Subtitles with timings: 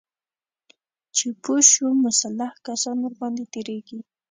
[1.15, 3.99] چې پوه شو مسلح کسان ورباندې تیریږي